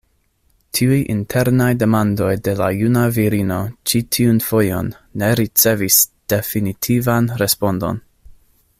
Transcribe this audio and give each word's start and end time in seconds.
Tiuj 0.77 0.95
internaj 1.15 1.67
demandoj 1.83 2.29
de 2.47 2.55
la 2.61 2.69
juna 2.79 3.03
virino 3.19 3.59
ĉi 3.91 4.03
tiun 4.17 4.41
fojon 4.49 4.91
ne 5.23 5.31
ricevis 5.41 6.01
definitivan 6.35 7.33
respondon. 7.45 8.07